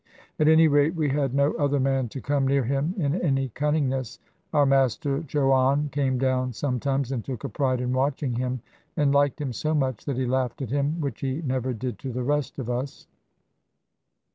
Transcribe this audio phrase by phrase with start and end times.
[0.39, 4.17] At any rate we had no other man to come near him in any cunningness.
[4.51, 8.61] Our master Chouane came down sometimes, and took a pride in watching him,
[8.97, 12.11] and liked him so much that he laughed at him, which he never did to
[12.11, 13.05] the rest of us.